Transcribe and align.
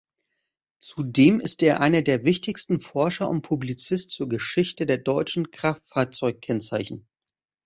Zudem 0.79 1.39
ist 1.39 1.61
er 1.61 1.79
einer 1.79 2.01
der 2.01 2.25
wichtigsten 2.25 2.81
Forscher 2.81 3.29
und 3.29 3.43
Publizist 3.43 4.09
zur 4.09 4.27
Geschichte 4.27 4.87
der 4.87 4.97
deutschen 4.97 5.51
Kraftfahrzeugkennzeichen. 5.51 7.07